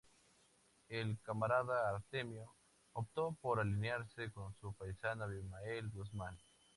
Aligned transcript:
El 0.89 1.19
"camarada 1.21 1.87
Artemio" 1.87 2.51
optó 2.93 3.37
por 3.39 3.59
alinearse 3.59 4.31
con 4.31 4.51
su 4.55 4.73
paisano 4.73 5.25
Abimael 5.25 5.91
Guzmán. 5.91 6.35